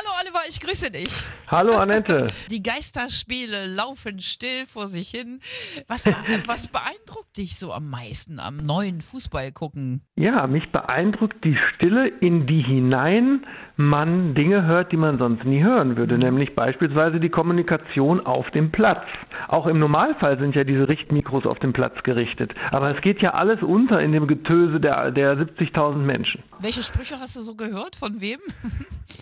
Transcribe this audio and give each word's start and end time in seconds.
Hallo 0.00 0.14
Oliver, 0.22 0.40
ich 0.48 0.60
grüße 0.60 0.90
dich. 0.90 1.12
Hallo 1.48 1.76
Annette. 1.76 2.28
Die 2.50 2.62
Geisterspiele 2.62 3.66
laufen 3.66 4.20
still 4.20 4.64
vor 4.64 4.86
sich 4.86 5.10
hin. 5.10 5.40
Was, 5.88 6.06
was 6.46 6.68
beeindruckt 6.68 7.36
dich 7.36 7.58
so 7.58 7.70
am 7.72 7.90
meisten 7.90 8.40
am 8.40 8.56
neuen 8.64 9.02
Fußball 9.02 9.52
gucken? 9.52 10.00
Ja, 10.16 10.46
mich 10.46 10.72
beeindruckt 10.72 11.44
die 11.44 11.56
Stille, 11.56 12.08
in 12.08 12.46
die 12.46 12.62
hinein 12.62 13.44
man 13.80 14.34
Dinge 14.34 14.64
hört, 14.64 14.92
die 14.92 14.96
man 14.96 15.18
sonst 15.18 15.44
nie 15.44 15.62
hören 15.62 15.96
würde, 15.96 16.18
nämlich 16.18 16.54
beispielsweise 16.54 17.18
die 17.18 17.30
Kommunikation 17.30 18.20
auf 18.20 18.50
dem 18.50 18.70
Platz. 18.70 19.06
Auch 19.48 19.66
im 19.66 19.78
Normalfall 19.78 20.38
sind 20.38 20.54
ja 20.54 20.64
diese 20.64 20.88
Richtmikros 20.88 21.46
auf 21.46 21.58
dem 21.58 21.72
Platz 21.72 22.02
gerichtet, 22.02 22.52
aber 22.70 22.94
es 22.94 23.00
geht 23.02 23.22
ja 23.22 23.30
alles 23.30 23.62
unter 23.62 24.00
in 24.00 24.12
dem 24.12 24.26
Getöse 24.26 24.80
der, 24.80 25.10
der 25.10 25.36
70.000 25.38 25.96
Menschen. 25.96 26.42
Welche 26.60 26.82
Sprüche 26.82 27.18
hast 27.18 27.36
du 27.36 27.40
so 27.40 27.54
gehört? 27.54 27.96
Von 27.96 28.20
wem? 28.20 28.38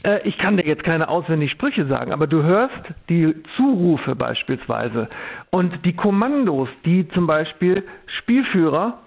Äh, 0.05 0.29
ich 0.29 0.37
kann 0.39 0.57
dir 0.57 0.65
jetzt 0.69 0.85
keine 0.85 1.09
auswendig 1.09 1.51
Sprüche 1.51 1.87
sagen, 1.87 2.13
aber 2.13 2.27
du 2.27 2.43
hörst 2.43 2.83
die 3.09 3.35
Zurufe 3.57 4.15
beispielsweise 4.15 5.09
und 5.51 5.85
die 5.85 5.97
Kommandos, 5.97 6.69
die 6.85 7.09
zum 7.09 7.27
Beispiel 7.27 7.85
Spielführer 8.07 8.99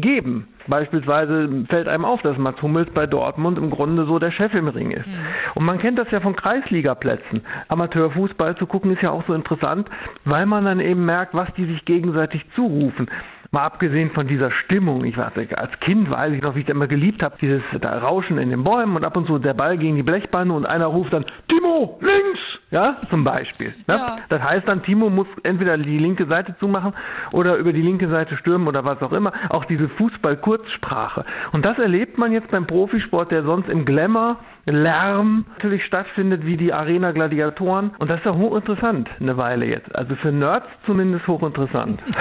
geben. 0.00 0.48
Beispielsweise 0.68 1.64
fällt 1.68 1.88
einem 1.88 2.04
auf, 2.04 2.22
dass 2.22 2.36
Mats 2.38 2.60
Hummels 2.60 2.90
bei 2.92 3.06
Dortmund 3.06 3.56
im 3.58 3.70
Grunde 3.70 4.04
so 4.04 4.18
der 4.18 4.32
Chef 4.32 4.52
im 4.54 4.68
Ring 4.68 4.90
ist. 4.90 5.08
Und 5.54 5.64
man 5.64 5.78
kennt 5.78 5.98
das 5.98 6.10
ja 6.10 6.20
von 6.20 6.34
Kreisligaplätzen. 6.34 7.42
Amateurfußball 7.68 8.56
zu 8.56 8.66
gucken 8.66 8.92
ist 8.92 9.02
ja 9.02 9.10
auch 9.10 9.24
so 9.26 9.34
interessant, 9.34 9.88
weil 10.24 10.44
man 10.46 10.64
dann 10.64 10.80
eben 10.80 11.04
merkt, 11.04 11.34
was 11.34 11.48
die 11.56 11.66
sich 11.66 11.84
gegenseitig 11.84 12.42
zurufen. 12.54 13.08
Mal 13.50 13.62
abgesehen 13.62 14.10
von 14.10 14.26
dieser 14.26 14.50
Stimmung, 14.50 15.04
ich 15.04 15.16
weiß 15.16 15.36
nicht, 15.36 15.58
als 15.58 15.78
Kind 15.80 16.10
weiß 16.10 16.32
ich 16.32 16.42
noch, 16.42 16.54
wie 16.54 16.60
ich 16.60 16.66
das 16.66 16.74
immer 16.74 16.86
geliebt 16.86 17.22
habe, 17.22 17.36
dieses 17.40 17.62
da 17.80 17.98
Rauschen 17.98 18.38
in 18.38 18.50
den 18.50 18.64
Bäumen 18.64 18.96
und 18.96 19.04
ab 19.04 19.16
und 19.16 19.26
zu 19.26 19.38
der 19.38 19.54
Ball 19.54 19.78
gegen 19.78 19.96
die 19.96 20.02
Blechbeine 20.02 20.52
und 20.52 20.66
einer 20.66 20.86
ruft 20.86 21.12
dann, 21.12 21.24
Timo, 21.48 21.98
links! 22.00 22.40
Ja, 22.70 22.96
zum 23.10 23.22
Beispiel. 23.22 23.68
Ne? 23.86 23.94
Ja. 23.94 24.16
Das 24.28 24.42
heißt 24.42 24.68
dann, 24.68 24.82
Timo 24.82 25.08
muss 25.08 25.28
entweder 25.44 25.78
die 25.78 25.98
linke 25.98 26.26
Seite 26.26 26.56
zumachen 26.58 26.94
oder 27.30 27.56
über 27.56 27.72
die 27.72 27.82
linke 27.82 28.08
Seite 28.08 28.36
stürmen 28.36 28.66
oder 28.66 28.84
was 28.84 29.00
auch 29.02 29.12
immer. 29.12 29.32
Auch 29.50 29.64
diese 29.66 29.88
Fußball-Kurzsprache. 29.88 31.24
Und 31.52 31.64
das 31.64 31.78
erlebt 31.78 32.18
man 32.18 32.32
jetzt 32.32 32.50
beim 32.50 32.66
Profisport, 32.66 33.30
der 33.30 33.44
sonst 33.44 33.68
im 33.68 33.84
Glamour, 33.84 34.38
Lärm 34.74 35.46
natürlich 35.54 35.84
stattfindet, 35.84 36.44
wie 36.44 36.56
die 36.56 36.72
Arena-Gladiatoren. 36.72 37.92
Und 37.98 38.10
das 38.10 38.18
ist 38.18 38.26
ja 38.26 38.34
hochinteressant, 38.34 39.08
eine 39.20 39.36
Weile 39.36 39.66
jetzt. 39.66 39.94
Also 39.94 40.16
für 40.16 40.32
Nerds 40.32 40.66
zumindest 40.84 41.26
hochinteressant. 41.26 42.00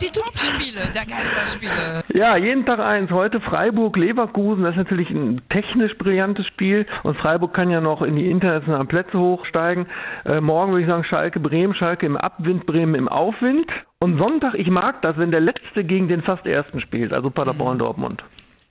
Die 0.00 0.10
Topspiele 0.10 0.80
der 0.94 1.06
Geisterspiele. 1.06 2.02
Ja, 2.14 2.36
jeden 2.36 2.66
Tag 2.66 2.80
eins. 2.80 3.10
Heute 3.10 3.40
Freiburg-Leverkusen. 3.40 4.64
Das 4.64 4.72
ist 4.72 4.78
natürlich 4.78 5.10
ein 5.10 5.40
technisch 5.50 5.96
brillantes 5.98 6.46
Spiel. 6.46 6.86
Und 7.02 7.16
Freiburg 7.18 7.54
kann 7.54 7.70
ja 7.70 7.80
noch 7.80 8.02
in 8.02 8.16
die 8.16 8.30
internationalen 8.30 8.88
Plätze 8.88 9.18
hochsteigen. 9.18 9.86
Äh, 10.24 10.40
morgen 10.40 10.72
würde 10.72 10.82
ich 10.82 10.88
sagen 10.88 11.04
Schalke-Bremen. 11.04 11.74
Schalke 11.74 12.06
im 12.06 12.16
Abwind, 12.16 12.66
Bremen 12.66 12.94
im 12.94 13.08
Aufwind. 13.08 13.70
Und 14.00 14.20
Sonntag, 14.20 14.54
ich 14.54 14.68
mag 14.68 15.02
das, 15.02 15.16
wenn 15.16 15.30
der 15.30 15.40
Letzte 15.40 15.84
gegen 15.84 16.08
den 16.08 16.22
fast 16.22 16.46
Ersten 16.46 16.80
spielt. 16.80 17.12
Also 17.12 17.30
Paderborn-Dortmund. 17.30 18.22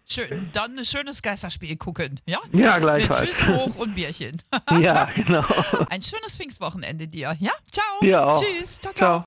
Schön. 0.09 0.49
Dann 0.53 0.77
ein 0.79 0.85
schönes 0.85 1.21
Geisterspiel 1.21 1.75
gucken. 1.75 2.19
Ja? 2.25 2.39
Ja, 2.53 2.75
Mit 2.75 2.83
gleichfalls. 2.83 3.27
Füßen 3.29 3.55
hoch 3.55 3.75
und 3.75 3.93
Bierchen. 3.93 4.41
Ja, 4.81 5.05
genau. 5.15 5.43
Ein 5.89 6.01
schönes 6.01 6.35
Pfingstwochenende 6.35 7.07
dir. 7.07 7.35
Ja? 7.39 7.51
Ciao. 7.71 8.29
Auch. 8.31 8.41
Tschüss. 8.41 8.79
Ciao, 8.79 8.93
ciao. 8.93 9.19
Ciao. 9.19 9.25